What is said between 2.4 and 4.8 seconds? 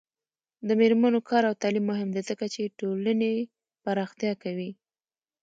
چې ټولنې پراختیا کوي.